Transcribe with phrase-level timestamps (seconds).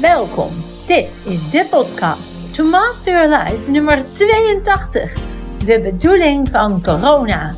[0.00, 0.48] Welkom.
[0.86, 5.12] Dit is de podcast To Master Your Life nummer 82.
[5.64, 7.56] De bedoeling van corona.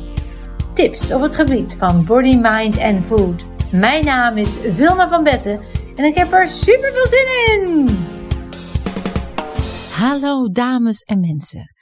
[0.73, 3.45] Tips op het gebied van body, mind en food.
[3.71, 5.59] Mijn naam is Vilma van Betten
[5.95, 7.87] en ik heb er super veel zin in.
[9.91, 11.73] Hallo dames en mensen.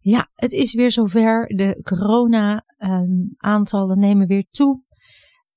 [0.00, 1.46] Ja, het is weer zover.
[1.46, 4.85] De corona-aantallen nemen weer toe.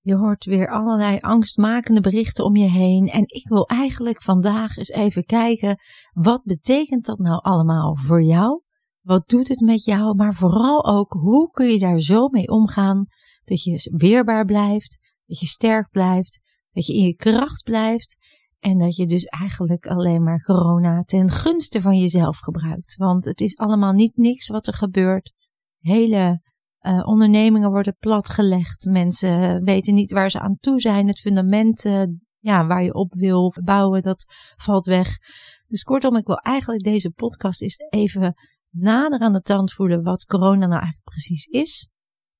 [0.01, 3.07] Je hoort weer allerlei angstmakende berichten om je heen.
[3.07, 5.79] En ik wil eigenlijk vandaag eens even kijken,
[6.11, 8.61] wat betekent dat nou allemaal voor jou?
[9.01, 10.15] Wat doet het met jou?
[10.15, 13.05] Maar vooral ook, hoe kun je daar zo mee omgaan
[13.43, 16.41] dat je weerbaar blijft, dat je sterk blijft,
[16.71, 18.15] dat je in je kracht blijft
[18.59, 22.95] en dat je dus eigenlijk alleen maar corona ten gunste van jezelf gebruikt.
[22.95, 25.33] Want het is allemaal niet niks wat er gebeurt.
[25.79, 26.41] Hele
[26.81, 28.85] uh, ondernemingen worden platgelegd.
[28.85, 31.07] Mensen weten niet waar ze aan toe zijn.
[31.07, 32.03] Het fundament uh,
[32.39, 35.17] ja, waar je op wil bouwen, dat valt weg.
[35.65, 38.33] Dus kortom, ik wil eigenlijk deze podcast even
[38.69, 41.87] nader aan de tand voelen wat corona nou eigenlijk precies is.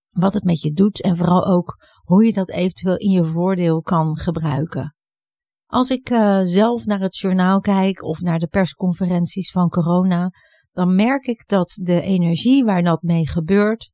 [0.10, 1.74] Wat het met je doet en vooral ook
[2.04, 4.96] hoe je dat eventueel in je voordeel kan gebruiken.
[5.66, 10.32] Als ik uh, zelf naar het journaal kijk of naar de persconferenties van corona,
[10.72, 13.92] dan merk ik dat de energie waar dat mee gebeurt,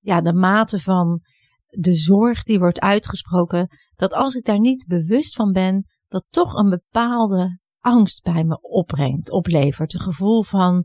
[0.00, 1.20] ja, de mate van
[1.66, 6.54] de zorg die wordt uitgesproken, dat als ik daar niet bewust van ben, dat toch
[6.54, 9.94] een bepaalde angst bij me opbrengt, oplevert.
[9.94, 10.84] Een gevoel van,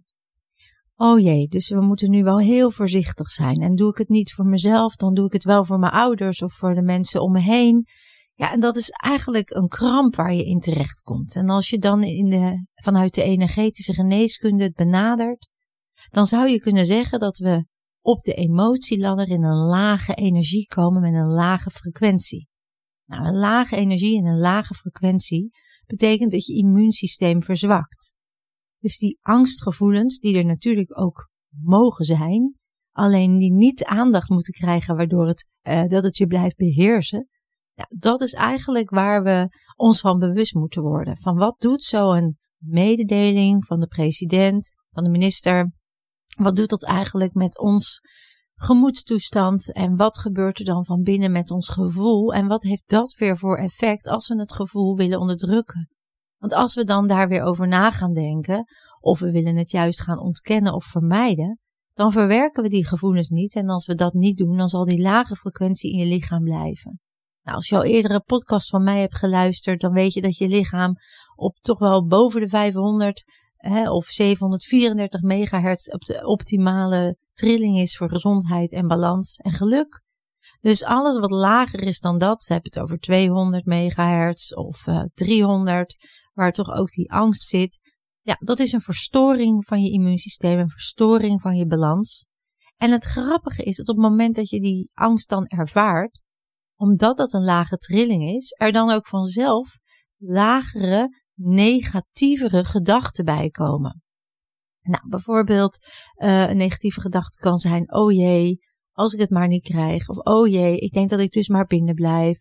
[0.95, 3.55] oh jee, dus we moeten nu wel heel voorzichtig zijn.
[3.61, 6.41] En doe ik het niet voor mezelf, dan doe ik het wel voor mijn ouders
[6.41, 7.85] of voor de mensen om me heen.
[8.33, 11.35] Ja, en dat is eigenlijk een kramp waar je in terecht komt.
[11.35, 15.49] En als je dan in de, vanuit de energetische geneeskunde het benadert,
[16.09, 17.65] dan zou je kunnen zeggen dat we
[18.05, 22.47] op de emotieladder in een lage energie komen met een lage frequentie.
[23.05, 25.51] Nou, een lage energie en een lage frequentie
[25.85, 28.15] betekent dat je immuunsysteem verzwakt.
[28.75, 32.59] Dus die angstgevoelens, die er natuurlijk ook mogen zijn,
[32.91, 37.29] alleen die niet aandacht moeten krijgen waardoor het, uh, dat het je blijft beheersen,
[37.73, 41.17] ja, dat is eigenlijk waar we ons van bewust moeten worden.
[41.17, 45.71] Van wat doet zo'n mededeling van de president, van de minister,
[46.35, 48.01] wat doet dat eigenlijk met ons
[48.55, 53.15] gemoedstoestand en wat gebeurt er dan van binnen met ons gevoel en wat heeft dat
[53.17, 55.89] weer voor effect als we het gevoel willen onderdrukken?
[56.37, 58.65] Want als we dan daar weer over na gaan denken,
[58.99, 61.59] of we willen het juist gaan ontkennen of vermijden,
[61.93, 65.01] dan verwerken we die gevoelens niet en als we dat niet doen, dan zal die
[65.01, 66.99] lage frequentie in je lichaam blijven.
[67.41, 70.47] Nou, als je al eerdere podcast van mij hebt geluisterd, dan weet je dat je
[70.47, 70.95] lichaam
[71.35, 73.23] op toch wel boven de 500
[73.69, 80.03] hè, of 734 megahertz op de optimale trilling is voor gezondheid en balans en geluk.
[80.59, 85.03] Dus alles wat lager is dan dat, ze hebben het over 200 megahertz of uh,
[85.13, 85.95] 300,
[86.33, 87.79] waar toch ook die angst zit.
[88.21, 92.25] Ja, dat is een verstoring van je immuunsysteem, een verstoring van je balans.
[92.77, 96.23] En het grappige is dat op het moment dat je die angst dan ervaart,
[96.75, 99.77] omdat dat een lage trilling is, er dan ook vanzelf
[100.17, 104.03] lagere negatievere gedachten bij komen.
[104.81, 105.77] Nou, bijvoorbeeld
[106.23, 108.59] uh, een negatieve gedachte kan zijn: oh jee,
[108.91, 110.09] als ik het maar niet krijg.
[110.09, 112.37] Of oh jee, ik denk dat ik dus maar binnen blijf.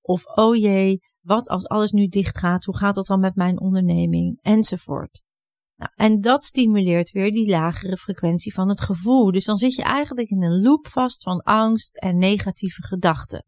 [0.00, 2.64] Of oh jee, wat als alles nu dicht gaat?
[2.64, 4.38] Hoe gaat dat dan met mijn onderneming?
[4.40, 5.24] Enzovoort.
[5.76, 9.32] Nou, en dat stimuleert weer die lagere frequentie van het gevoel.
[9.32, 13.44] Dus dan zit je eigenlijk in een loop vast van angst en negatieve gedachten.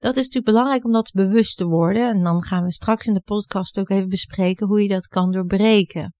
[0.00, 2.08] Dat is natuurlijk belangrijk om dat bewust te worden.
[2.08, 5.30] En dan gaan we straks in de podcast ook even bespreken hoe je dat kan
[5.30, 6.14] doorbreken.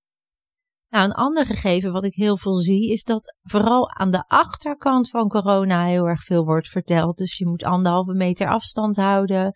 [0.89, 5.11] Nou, een ander gegeven wat ik heel veel zie, is dat vooral aan de achterkant
[5.11, 7.17] van corona heel erg veel wordt verteld.
[7.17, 9.53] Dus je moet anderhalve meter afstand houden,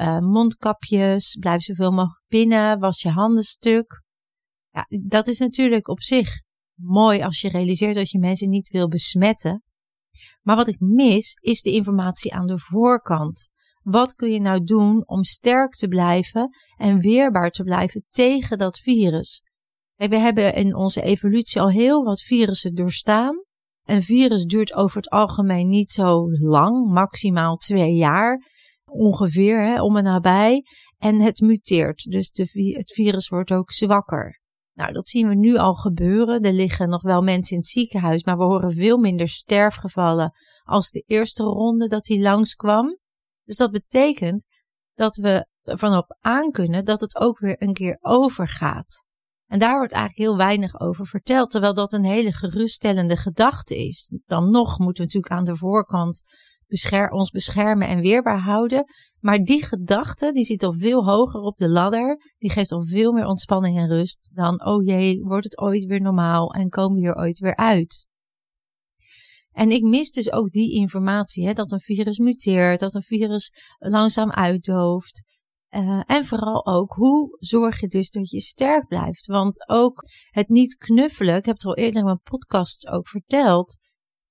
[0.00, 4.02] uh, mondkapjes, blijf zoveel mogelijk binnen, was je handen stuk.
[4.70, 6.28] Ja, dat is natuurlijk op zich
[6.80, 9.62] mooi als je realiseert dat je mensen niet wil besmetten.
[10.42, 13.52] Maar wat ik mis, is de informatie aan de voorkant.
[13.84, 18.78] Wat kun je nou doen om sterk te blijven en weerbaar te blijven tegen dat
[18.78, 19.42] virus?
[19.96, 23.42] we hebben in onze evolutie al heel wat virussen doorstaan.
[23.84, 28.42] Een virus duurt over het algemeen niet zo lang, maximaal twee jaar
[28.84, 30.64] ongeveer, hè, om en nabij.
[30.98, 34.40] En het muteert, dus de, het virus wordt ook zwakker.
[34.72, 36.42] Nou, dat zien we nu al gebeuren.
[36.42, 40.32] Er liggen nog wel mensen in het ziekenhuis, maar we horen veel minder sterfgevallen
[40.62, 42.98] als de eerste ronde dat hij langskwam.
[43.44, 44.46] Dus dat betekent
[44.94, 49.06] dat we ervan op aan kunnen dat het ook weer een keer overgaat.
[49.46, 54.12] En daar wordt eigenlijk heel weinig over verteld, terwijl dat een hele geruststellende gedachte is.
[54.26, 56.22] Dan nog moeten we natuurlijk aan de voorkant
[56.66, 58.84] bescher ons beschermen en weerbaar houden.
[59.20, 62.34] Maar die gedachte, die zit al veel hoger op de ladder.
[62.38, 66.00] Die geeft al veel meer ontspanning en rust dan, oh jee, wordt het ooit weer
[66.00, 68.06] normaal en komen we hier ooit weer uit.
[69.54, 73.52] En ik mis dus ook die informatie, hè, dat een virus muteert, dat een virus
[73.78, 75.22] langzaam uitdooft.
[75.70, 79.26] Uh, en vooral ook, hoe zorg je dus dat je sterk blijft?
[79.26, 83.76] Want ook het niet knuffelen, ik heb het al eerder in mijn podcast ook verteld.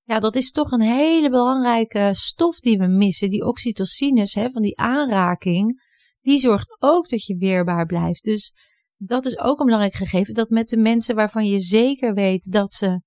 [0.04, 3.30] Ja, dat is toch een hele belangrijke stof die we missen.
[3.30, 5.82] Die oxytocines, hè, van die aanraking,
[6.22, 8.24] die zorgt ook dat je weerbaar blijft.
[8.24, 8.54] Dus
[8.98, 10.34] dat is ook een belangrijk gegeven.
[10.34, 13.02] Dat met de mensen waarvan je zeker weet dat ze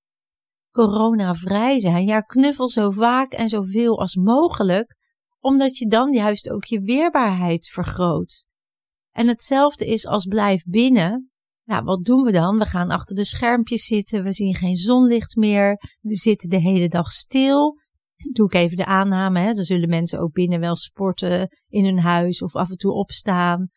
[0.76, 4.94] coronavrij zijn, ja, knuffel zo vaak en zoveel als mogelijk
[5.40, 8.46] omdat je dan juist ook je weerbaarheid vergroot.
[9.10, 11.30] En hetzelfde is als blijf binnen.
[11.64, 12.58] Nou, wat doen we dan?
[12.58, 16.88] We gaan achter de schermpjes zitten, we zien geen zonlicht meer, we zitten de hele
[16.88, 17.78] dag stil.
[18.32, 19.52] Doe ik even de aanname, hè?
[19.52, 23.68] dan zullen mensen ook binnen wel sporten in hun huis of af en toe opstaan.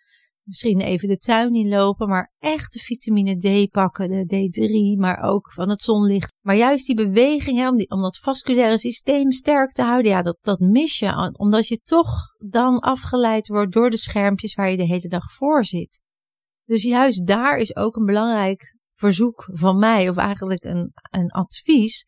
[0.50, 4.50] Misschien even de tuin inlopen, maar echt de vitamine D pakken, de
[4.96, 6.34] D3, maar ook van het zonlicht.
[6.42, 10.22] Maar juist die beweging, hè, om, die, om dat vasculaire systeem sterk te houden, ja,
[10.22, 14.78] dat, dat mis je, omdat je toch dan afgeleid wordt door de schermpjes waar je
[14.78, 16.02] de hele dag voor zit.
[16.66, 22.06] Dus juist daar is ook een belangrijk verzoek van mij, of eigenlijk een, een advies.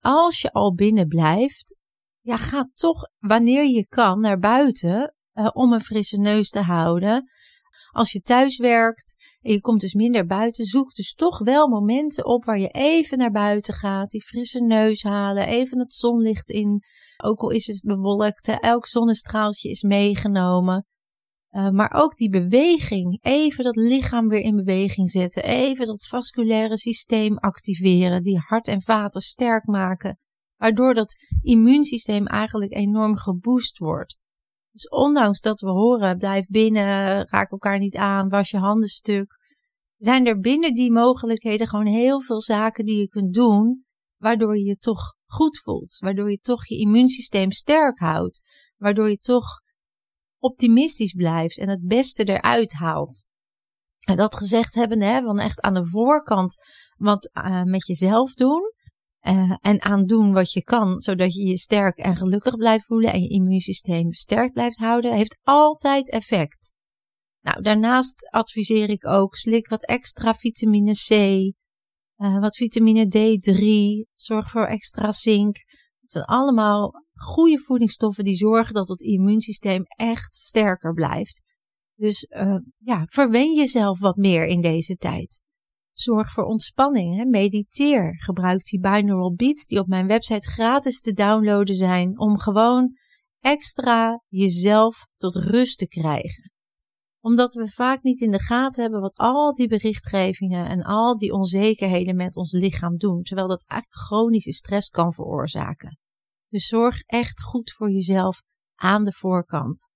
[0.00, 1.76] Als je al binnen blijft,
[2.20, 7.30] ja, ga toch wanneer je kan naar buiten uh, om een frisse neus te houden.
[7.96, 12.26] Als je thuis werkt en je komt dus minder buiten, zoek dus toch wel momenten
[12.26, 16.82] op waar je even naar buiten gaat, die frisse neus halen, even het zonlicht in.
[17.16, 20.86] Ook al is het bewolkt, elk zonnestraaltje is meegenomen.
[21.50, 26.78] Uh, maar ook die beweging, even dat lichaam weer in beweging zetten, even dat vasculaire
[26.78, 30.18] systeem activeren, die hart en vaten sterk maken,
[30.56, 34.16] waardoor dat immuunsysteem eigenlijk enorm geboost wordt.
[34.76, 39.36] Dus ondanks dat we horen, blijf binnen, raak elkaar niet aan, was je handen stuk,
[39.96, 43.84] zijn er binnen die mogelijkheden gewoon heel veel zaken die je kunt doen,
[44.16, 48.40] waardoor je je toch goed voelt, waardoor je toch je immuunsysteem sterk houdt,
[48.76, 49.60] waardoor je toch
[50.38, 53.24] optimistisch blijft en het beste eruit haalt.
[54.06, 56.54] En dat gezegd hebben, hè, van echt aan de voorkant
[56.96, 58.72] wat uh, met jezelf doen.
[59.28, 63.12] Uh, en aan doen wat je kan, zodat je je sterk en gelukkig blijft voelen
[63.12, 66.72] en je immuunsysteem sterk blijft houden, heeft altijd effect.
[67.40, 71.10] Nou, daarnaast adviseer ik ook, slik wat extra vitamine C,
[72.16, 73.62] uh, wat vitamine D3,
[74.14, 75.56] zorg voor extra zink.
[76.00, 81.42] Dat zijn allemaal goede voedingsstoffen die zorgen dat het immuunsysteem echt sterker blijft.
[81.94, 85.44] Dus uh, ja, verwen jezelf wat meer in deze tijd.
[85.98, 87.24] Zorg voor ontspanning, hè?
[87.24, 88.14] mediteer.
[88.22, 92.96] Gebruik die binaural beats die op mijn website gratis te downloaden zijn om gewoon
[93.40, 96.52] extra jezelf tot rust te krijgen.
[97.20, 101.32] Omdat we vaak niet in de gaten hebben wat al die berichtgevingen en al die
[101.32, 105.98] onzekerheden met ons lichaam doen, terwijl dat eigenlijk chronische stress kan veroorzaken.
[106.48, 108.42] Dus zorg echt goed voor jezelf
[108.74, 109.88] aan de voorkant.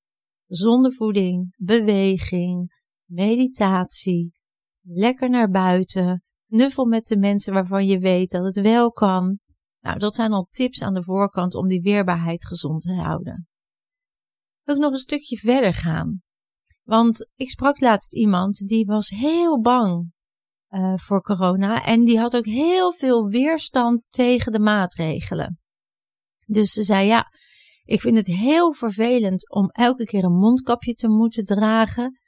[0.46, 4.39] Gezonde voeding, beweging, meditatie,
[4.92, 9.38] lekker naar buiten, knuffel met de mensen waarvan je weet dat het wel kan.
[9.80, 13.48] Nou, dat zijn al tips aan de voorkant om die weerbaarheid gezond te houden.
[14.64, 16.22] Ik nog een stukje verder gaan.
[16.82, 20.12] Want ik sprak laatst iemand die was heel bang
[20.70, 25.58] uh, voor corona en die had ook heel veel weerstand tegen de maatregelen.
[26.46, 27.26] Dus ze zei ja,
[27.84, 32.19] ik vind het heel vervelend om elke keer een mondkapje te moeten dragen.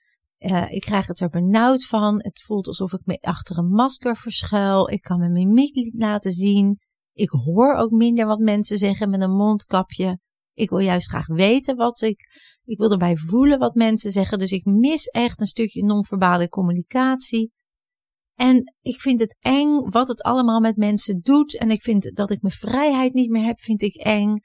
[0.44, 2.14] Uh, ik krijg het er benauwd van.
[2.22, 4.90] Het voelt alsof ik me achter een masker verschuil.
[4.90, 6.78] Ik kan mijn mimiek niet laten zien.
[7.12, 10.18] Ik hoor ook minder wat mensen zeggen met een mondkapje.
[10.54, 12.20] Ik wil juist graag weten wat ik.
[12.64, 14.38] Ik wil erbij voelen wat mensen zeggen.
[14.38, 17.52] Dus ik mis echt een stukje non-verbale communicatie.
[18.34, 21.58] En ik vind het eng wat het allemaal met mensen doet.
[21.58, 24.36] En ik vind dat ik mijn vrijheid niet meer heb, vind ik eng.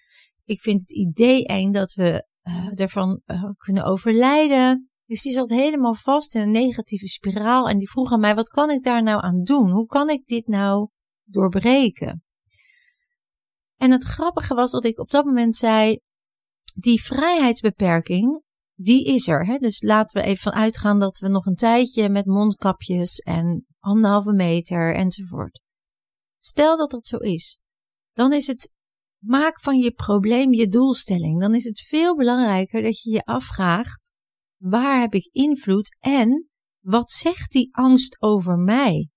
[0.46, 4.90] Ik vind het idee eng dat we uh, ervan uh, kunnen overlijden.
[5.08, 7.70] Dus die zat helemaal vast in een negatieve spiraal.
[7.70, 9.70] En die vroeg aan mij: wat kan ik daar nou aan doen?
[9.70, 10.90] Hoe kan ik dit nou
[11.24, 12.24] doorbreken?
[13.76, 16.00] En het grappige was dat ik op dat moment zei:
[16.74, 18.42] die vrijheidsbeperking,
[18.74, 19.46] die is er.
[19.46, 19.58] Hè?
[19.58, 24.96] Dus laten we even uitgaan dat we nog een tijdje met mondkapjes en anderhalve meter
[24.96, 25.62] enzovoort.
[26.36, 27.62] Stel dat dat zo is,
[28.14, 28.72] dan is het
[29.18, 31.42] maak van je probleem je doelstelling.
[31.42, 34.16] Dan is het veel belangrijker dat je je afvraagt
[34.58, 36.50] Waar heb ik invloed en
[36.80, 39.10] wat zegt die angst over mij?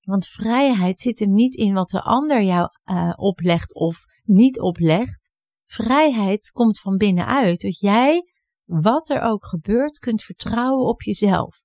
[0.00, 5.30] Want vrijheid zit hem niet in wat de ander jou uh, oplegt of niet oplegt.
[5.66, 7.60] Vrijheid komt van binnenuit.
[7.60, 8.22] Dat jij,
[8.64, 11.62] wat er ook gebeurt, kunt vertrouwen op jezelf.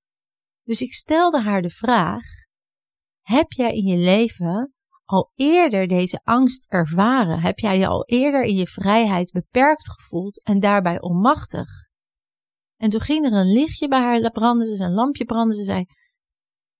[0.64, 2.26] Dus ik stelde haar de vraag:
[3.22, 4.74] Heb jij in je leven
[5.06, 7.40] al eerder deze angst ervaren?
[7.40, 11.89] Heb jij je al eerder in je vrijheid beperkt gevoeld en daarbij onmachtig?
[12.80, 15.56] En toen ging er een lichtje bij haar branden, ze een lampje branden.
[15.56, 15.86] Ze zei: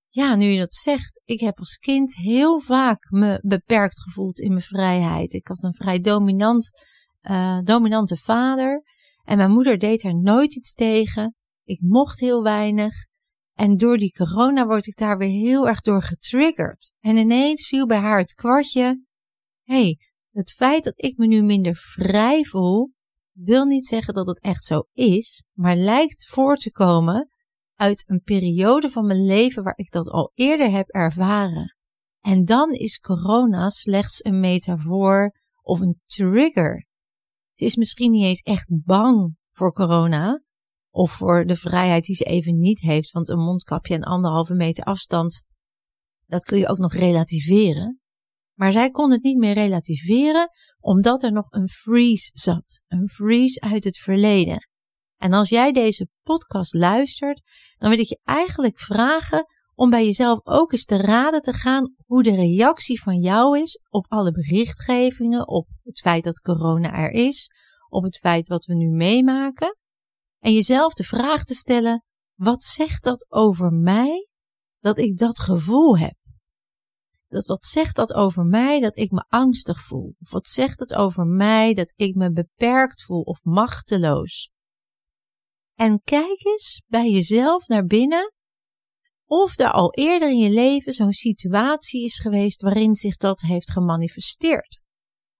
[0.08, 4.48] Ja, nu je dat zegt, ik heb als kind heel vaak me beperkt gevoeld in
[4.48, 5.32] mijn vrijheid.
[5.32, 6.70] Ik had een vrij dominant,
[7.30, 8.82] uh, dominante vader.
[9.24, 11.34] En mijn moeder deed er nooit iets tegen.
[11.64, 12.94] Ik mocht heel weinig.
[13.54, 16.94] En door die corona word ik daar weer heel erg door getriggerd.
[17.00, 19.04] En ineens viel bij haar het kwartje.
[19.62, 19.98] Hey,
[20.30, 22.92] het feit dat ik me nu minder vrij voel,
[23.32, 27.28] wil niet zeggen dat het echt zo is, maar lijkt voor te komen
[27.74, 31.76] uit een periode van mijn leven waar ik dat al eerder heb ervaren.
[32.20, 36.86] En dan is corona slechts een metafoor of een trigger.
[37.50, 40.42] Ze is misschien niet eens echt bang voor corona
[40.90, 44.84] of voor de vrijheid die ze even niet heeft, want een mondkapje en anderhalve meter
[44.84, 45.44] afstand,
[46.26, 47.99] dat kun je ook nog relativeren.
[48.60, 50.50] Maar zij kon het niet meer relativeren
[50.80, 52.82] omdat er nog een freeze zat.
[52.88, 54.68] Een freeze uit het verleden.
[55.16, 57.42] En als jij deze podcast luistert,
[57.78, 61.94] dan wil ik je eigenlijk vragen om bij jezelf ook eens te raden te gaan
[62.06, 67.10] hoe de reactie van jou is op alle berichtgevingen, op het feit dat corona er
[67.10, 67.50] is,
[67.88, 69.76] op het feit wat we nu meemaken.
[70.38, 74.30] En jezelf de vraag te stellen: wat zegt dat over mij
[74.78, 76.18] dat ik dat gevoel heb?
[77.30, 80.14] Dat wat zegt dat over mij dat ik me angstig voel?
[80.20, 84.50] Of wat zegt het over mij dat ik me beperkt voel of machteloos?
[85.74, 88.34] En kijk eens bij jezelf naar binnen
[89.24, 93.70] of er al eerder in je leven zo'n situatie is geweest waarin zich dat heeft
[93.70, 94.80] gemanifesteerd.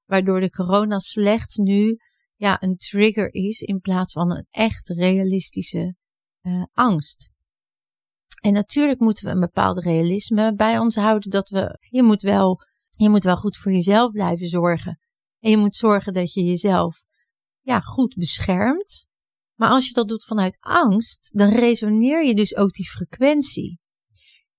[0.04, 1.99] Waardoor de corona slechts nu
[2.35, 5.94] ja, een trigger is in plaats van een echt realistische
[6.42, 7.30] uh, angst.
[8.40, 12.61] En natuurlijk moeten we een bepaald realisme bij ons houden dat we, je moet wel,
[12.90, 14.99] je moet wel goed voor jezelf blijven zorgen.
[15.38, 17.02] En je moet zorgen dat je jezelf,
[17.61, 19.09] ja, goed beschermt.
[19.54, 23.78] Maar als je dat doet vanuit angst, dan resoneer je dus ook die frequentie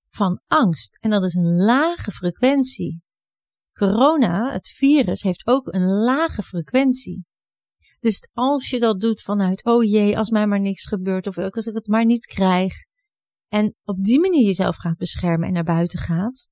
[0.09, 0.97] van angst.
[1.01, 3.01] En dat is een lage frequentie.
[3.73, 7.25] Corona, het virus, heeft ook een lage frequentie.
[7.99, 11.65] Dus als je dat doet vanuit, oh jee, als mij maar niks gebeurt, of als
[11.65, 12.73] ik het maar niet krijg,
[13.51, 16.47] en op die manier jezelf gaat beschermen en naar buiten gaat,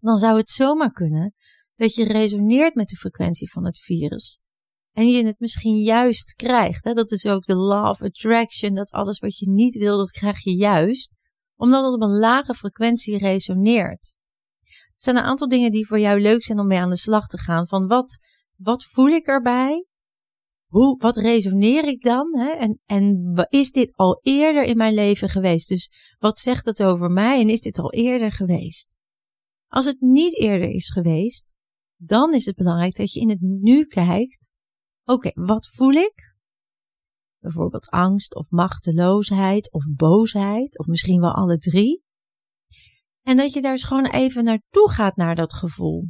[0.00, 1.34] dan zou het zomaar kunnen
[1.74, 4.40] dat je resoneert met de frequentie van het virus.
[4.92, 6.84] En je het misschien juist krijgt.
[6.84, 6.92] Hè?
[6.92, 10.44] Dat is ook de law of attraction, dat alles wat je niet wil, dat krijg
[10.44, 11.16] je juist,
[11.56, 14.16] omdat het op een lage frequentie resoneert.
[14.60, 17.26] Er zijn een aantal dingen die voor jou leuk zijn om mee aan de slag
[17.26, 17.68] te gaan.
[17.68, 18.18] Van wat,
[18.56, 19.86] wat voel ik erbij?
[20.74, 22.38] Hoe, wat resoneer ik dan?
[22.38, 22.50] Hè?
[22.50, 25.68] En, en is dit al eerder in mijn leven geweest?
[25.68, 28.96] Dus wat zegt het over mij en is dit al eerder geweest?
[29.68, 31.56] Als het niet eerder is geweest,
[31.96, 34.52] dan is het belangrijk dat je in het nu kijkt.
[35.04, 36.34] Oké, wat voel ik?
[37.38, 42.02] Bijvoorbeeld angst of machteloosheid of boosheid of misschien wel alle drie.
[43.22, 46.08] En dat je daar eens gewoon even naartoe gaat naar dat gevoel.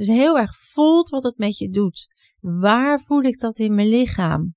[0.00, 2.08] Dus heel erg voelt wat het met je doet.
[2.38, 4.54] Waar voel ik dat in mijn lichaam?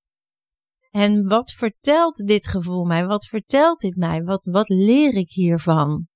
[0.91, 3.05] En wat vertelt dit gevoel mij?
[3.05, 4.23] Wat vertelt dit mij?
[4.23, 6.07] Wat, wat leer ik hiervan?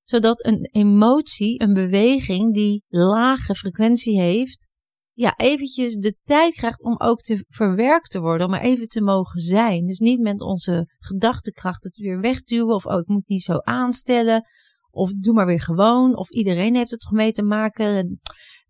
[0.00, 4.68] Zodat een emotie, een beweging die lage frequentie heeft,
[5.12, 9.02] ja, eventjes de tijd krijgt om ook te verwerkt te worden, om er even te
[9.02, 9.86] mogen zijn.
[9.86, 14.46] Dus niet met onze gedachtekracht het weer wegduwen of oh, ik moet niet zo aanstellen
[14.92, 18.20] of doe maar weer gewoon of iedereen heeft het toch mee te maken.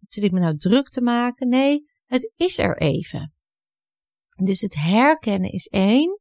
[0.01, 1.49] Zit ik me nou druk te maken?
[1.49, 3.33] Nee, het is er even.
[4.45, 6.21] Dus het herkennen is één.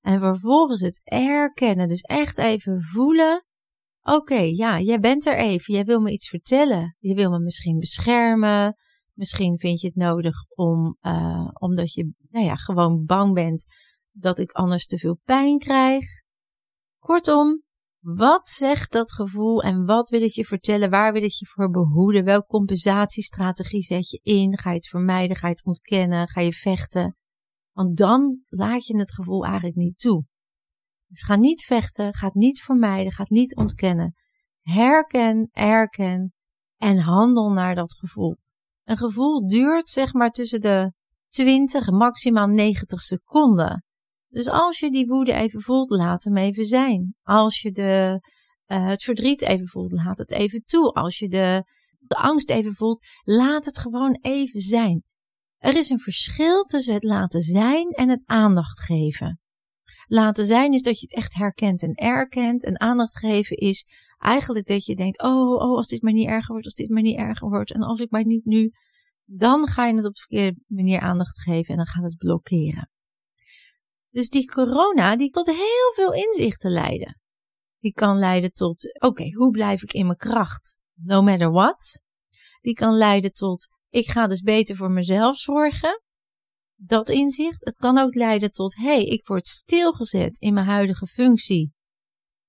[0.00, 1.88] En vervolgens het erkennen.
[1.88, 3.44] Dus echt even voelen.
[4.02, 5.74] Oké, ja, jij bent er even.
[5.74, 6.96] Jij wil me iets vertellen.
[6.98, 8.76] Je wil me misschien beschermen.
[9.12, 13.66] Misschien vind je het nodig om, uh, omdat je nou ja, gewoon bang bent
[14.10, 16.04] dat ik anders te veel pijn krijg.
[16.98, 17.62] Kortom,
[18.02, 20.90] wat zegt dat gevoel en wat wil het je vertellen?
[20.90, 22.24] Waar wil het je voor behoeden?
[22.24, 24.58] Welke compensatiestrategie zet je in?
[24.58, 25.36] Ga je het vermijden?
[25.36, 26.28] Ga je het ontkennen?
[26.28, 27.16] Ga je vechten?
[27.72, 30.24] Want dan laat je het gevoel eigenlijk niet toe.
[31.06, 34.14] Dus ga niet vechten, ga het niet vermijden, ga het niet ontkennen.
[34.60, 36.32] Herken, erken
[36.76, 38.36] en handel naar dat gevoel.
[38.84, 40.92] Een gevoel duurt zeg maar tussen de
[41.28, 43.84] 20 en maximaal 90 seconden.
[44.32, 47.14] Dus als je die woede even voelt, laat hem even zijn.
[47.22, 48.20] Als je de,
[48.66, 50.92] uh, het verdriet even voelt, laat het even toe.
[50.92, 51.64] Als je de,
[51.98, 55.02] de angst even voelt, laat het gewoon even zijn.
[55.58, 59.40] Er is een verschil tussen het laten zijn en het aandacht geven.
[60.06, 62.64] Laten zijn is dat je het echt herkent en erkent.
[62.64, 63.86] En aandacht geven is
[64.18, 67.02] eigenlijk dat je denkt: oh, oh, als dit maar niet erger wordt, als dit maar
[67.02, 67.72] niet erger wordt.
[67.72, 68.70] En als ik maar niet nu.
[69.24, 72.90] Dan ga je het op de verkeerde manier aandacht geven en dan gaat het blokkeren.
[74.12, 77.20] Dus die corona, die tot heel veel inzichten leiden.
[77.78, 80.78] Die kan leiden tot: oké, hoe blijf ik in mijn kracht?
[80.94, 82.02] No matter what.
[82.60, 86.02] Die kan leiden tot: ik ga dus beter voor mezelf zorgen.
[86.74, 87.64] Dat inzicht.
[87.64, 91.72] Het kan ook leiden tot: hé, hey, ik word stilgezet in mijn huidige functie.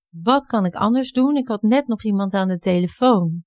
[0.10, 1.36] Wat kan ik anders doen?
[1.36, 3.44] Ik had net nog iemand aan de telefoon.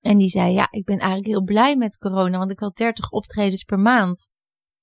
[0.00, 3.10] En die zei: Ja, ik ben eigenlijk heel blij met corona, want ik had 30
[3.10, 4.30] optredens per maand.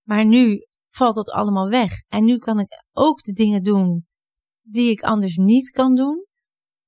[0.07, 2.03] Maar nu valt dat allemaal weg.
[2.07, 4.05] En nu kan ik ook de dingen doen
[4.61, 6.25] die ik anders niet kan doen.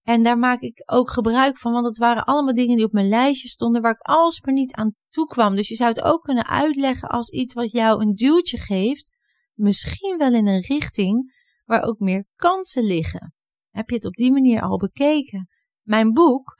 [0.03, 3.07] En daar maak ik ook gebruik van, want het waren allemaal dingen die op mijn
[3.07, 5.55] lijstje stonden waar ik alsmaar niet aan toe kwam.
[5.55, 9.11] Dus je zou het ook kunnen uitleggen als iets wat jou een duwtje geeft,
[9.53, 11.33] misschien wel in een richting
[11.65, 13.33] waar ook meer kansen liggen.
[13.69, 15.47] Heb je het op die manier al bekeken?
[15.81, 16.55] Mijn boek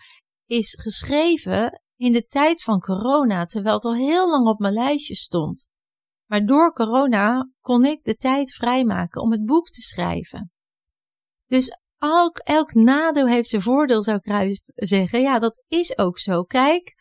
[0.45, 5.15] is geschreven in de tijd van corona, terwijl het al heel lang op mijn lijstje
[5.15, 5.69] stond.
[6.33, 10.51] Maar door corona kon ik de tijd vrijmaken om het boek te schrijven.
[11.45, 15.21] Dus elk, elk nadeel heeft zijn voordeel, zou ik zeggen.
[15.21, 16.43] Ja, dat is ook zo.
[16.43, 16.93] Kijk,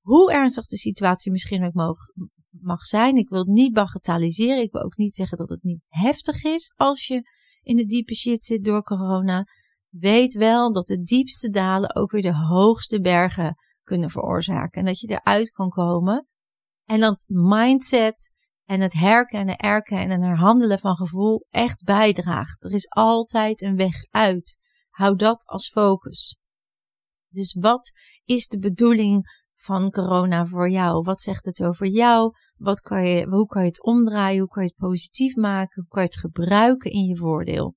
[0.00, 1.96] hoe ernstig de situatie misschien ook mag,
[2.50, 3.16] mag zijn.
[3.16, 4.62] Ik wil het niet bagatelliseren.
[4.62, 7.22] Ik wil ook niet zeggen dat het niet heftig is als je
[7.62, 9.44] in de diepe shit zit door corona.
[9.88, 14.80] Weet wel dat de diepste dalen ook weer de hoogste bergen kunnen veroorzaken.
[14.80, 16.26] En dat je eruit kan komen.
[16.84, 18.36] En dat mindset
[18.68, 22.64] en het herkennen, erkennen en herhandelen van gevoel echt bijdraagt.
[22.64, 24.58] Er is altijd een weg uit.
[24.88, 26.36] Hou dat als focus.
[27.28, 27.92] Dus wat
[28.24, 31.02] is de bedoeling van corona voor jou?
[31.02, 32.32] Wat zegt het over jou?
[32.56, 34.38] Wat kan je, hoe kan je het omdraaien?
[34.38, 35.82] Hoe kan je het positief maken?
[35.82, 37.74] Hoe kan je het gebruiken in je voordeel?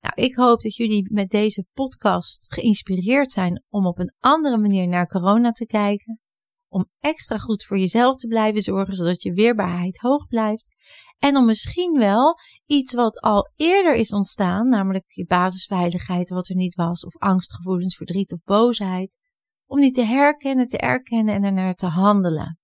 [0.00, 4.88] Nou, ik hoop dat jullie met deze podcast geïnspireerd zijn om op een andere manier
[4.88, 6.20] naar corona te kijken
[6.68, 10.74] om extra goed voor jezelf te blijven zorgen, zodat je weerbaarheid hoog blijft.
[11.18, 16.56] En om misschien wel iets wat al eerder is ontstaan, namelijk je basisveiligheid, wat er
[16.56, 19.18] niet was, of angstgevoelens, verdriet of boosheid,
[19.66, 22.58] om die te herkennen, te erkennen en ernaar te handelen.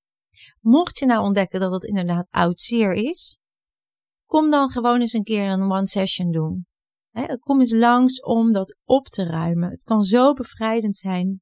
[0.61, 3.41] Mocht je nou ontdekken dat het inderdaad oud zeer is,
[4.27, 6.67] kom dan gewoon eens een keer een one session doen.
[7.39, 9.71] kom eens langs om dat op te ruimen.
[9.71, 11.41] Het kan zo bevrijdend zijn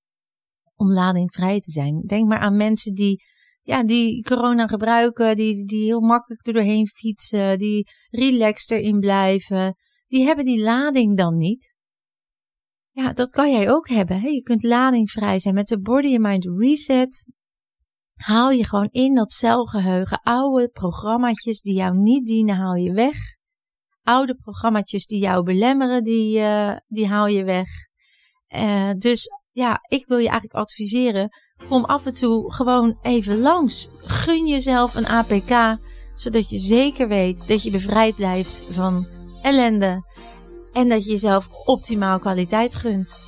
[0.81, 2.03] om ladingvrij te zijn.
[2.07, 3.23] Denk maar aan mensen die,
[3.62, 9.75] ja, die corona gebruiken, die, die heel makkelijk er doorheen fietsen, die relaxed erin blijven.
[10.07, 11.77] Die hebben die lading dan niet.
[12.90, 14.33] Ja, dat kan jij ook hebben.
[14.33, 17.27] Je kunt ladingvrij zijn met de Body and Mind Reset.
[18.14, 23.16] Haal je gewoon in dat celgeheugen oude programma's die jou niet dienen, haal je weg.
[24.03, 27.69] Oude programma's die jou belemmeren, die, uh, die haal je weg.
[28.55, 31.29] Uh, dus ja, ik wil je eigenlijk adviseren.
[31.69, 33.89] Kom af en toe gewoon even langs.
[33.97, 35.79] Gun jezelf een APK,
[36.15, 39.07] zodat je zeker weet dat je bevrijd blijft van
[39.43, 40.05] ellende.
[40.73, 43.21] En dat je jezelf optimaal kwaliteit gunt.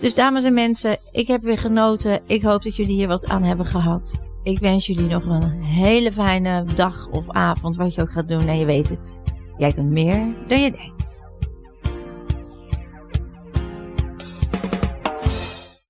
[0.00, 2.20] Dus dames en mensen, ik heb weer genoten.
[2.26, 4.20] Ik hoop dat jullie hier wat aan hebben gehad.
[4.42, 8.46] Ik wens jullie nog een hele fijne dag of avond, wat je ook gaat doen.
[8.46, 9.22] En je weet het,
[9.56, 11.25] jij kunt meer dan je denkt.